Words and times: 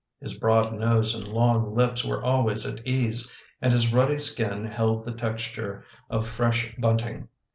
His 0.19 0.33
broad 0.33 0.73
nose 0.73 1.13
and 1.13 1.27
long 1.27 1.75
lips 1.75 2.03
were 2.03 2.23
always 2.23 2.65
at 2.65 2.87
ease 2.87 3.31
and 3.61 3.71
his 3.71 3.93
ruddy 3.93 4.17
skin 4.17 4.65
held 4.65 5.05
the 5.05 5.11
texture 5.11 5.85
of 6.09 6.27
fresh 6.27 6.75
bunting. 6.79 7.27